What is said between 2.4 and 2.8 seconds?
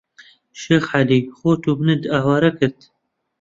کرد